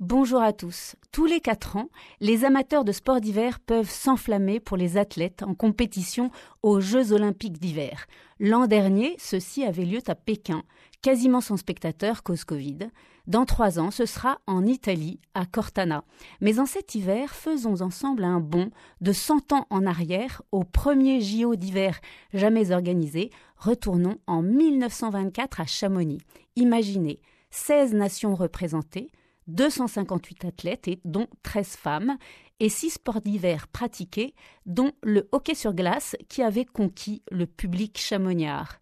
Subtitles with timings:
[0.00, 0.94] Bonjour à tous.
[1.10, 1.88] Tous les quatre ans,
[2.20, 6.30] les amateurs de sport d'hiver peuvent s'enflammer pour les athlètes en compétition
[6.62, 8.06] aux Jeux olympiques d'hiver.
[8.38, 10.64] L'an dernier, ceci avait lieu à Pékin,
[11.00, 12.90] quasiment sans spectateurs cause Covid.
[13.26, 16.04] Dans trois ans, ce sera en Italie, à Cortana.
[16.42, 18.68] Mais en cet hiver, faisons ensemble un bond
[19.00, 21.98] de 100 ans en arrière au premier JO d'hiver
[22.34, 23.30] jamais organisé.
[23.56, 26.20] Retournons en 1924 à Chamonix.
[26.54, 29.10] Imaginez, 16 nations représentées,
[29.48, 32.16] 258 athlètes, dont 13 femmes,
[32.60, 34.34] et 6 sports d'hiver pratiqués,
[34.64, 38.78] dont le hockey sur glace qui avait conquis le public chamoniard.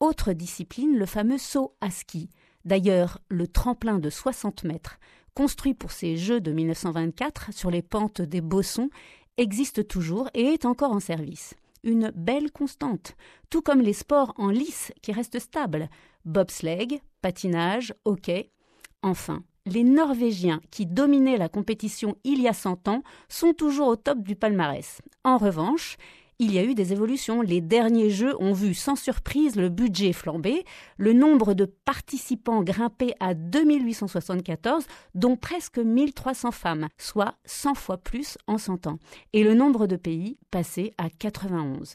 [0.00, 2.28] Autre discipline, le fameux saut à ski.
[2.64, 4.98] D'ailleurs, le tremplin de 60 mètres,
[5.34, 8.90] construit pour ces Jeux de 1924 sur les pentes des Bossons,
[9.36, 11.54] existe toujours et est encore en service.
[11.84, 13.16] Une belle constante,
[13.50, 15.88] tout comme les sports en lice qui restent stables
[16.24, 18.50] bobsleigh, patinage, hockey.
[19.02, 23.96] Enfin, les Norvégiens qui dominaient la compétition il y a 100 ans sont toujours au
[23.96, 25.00] top du palmarès.
[25.24, 25.96] En revanche,
[26.38, 27.40] il y a eu des évolutions.
[27.40, 30.64] Les derniers jeux ont vu sans surprise le budget flamber,
[30.96, 38.38] le nombre de participants grimper à 2874, dont presque 1300 femmes, soit 100 fois plus
[38.48, 38.98] en 100 ans,
[39.32, 41.94] et le nombre de pays passé à 91.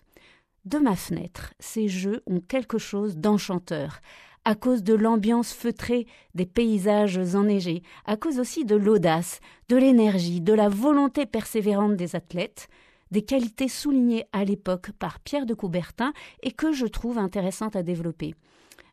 [0.64, 4.00] De ma fenêtre, ces jeux ont quelque chose d'enchanteur
[4.48, 10.40] à cause de l'ambiance feutrée des paysages enneigés, à cause aussi de l'audace, de l'énergie,
[10.40, 12.70] de la volonté persévérante des athlètes,
[13.12, 17.84] des qualités soulignées à l'époque par Pierre de Coubertin et que je trouve intéressantes à
[17.84, 18.36] développer.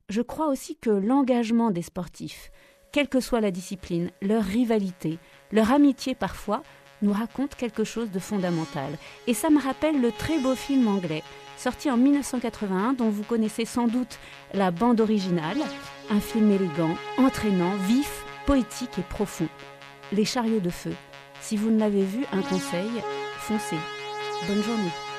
[0.09, 2.51] Je crois aussi que l'engagement des sportifs,
[2.91, 5.21] quelle que soit la discipline, leur rivalité,
[5.53, 6.65] leur amitié parfois,
[7.05, 8.99] nous raconte quelque chose de fondamental.
[9.27, 11.23] Et ça me rappelle le très beau film anglais
[11.57, 14.19] sorti en 1981 dont vous connaissez sans doute
[14.53, 15.59] la bande originale,
[16.11, 19.49] un film élégant, entraînant, vif, poétique et profond.
[20.13, 20.95] Les chariots de feu.
[21.41, 22.91] Si vous ne l'avez vu, un conseil,
[23.39, 23.79] foncez.
[24.47, 25.14] Bonne journée.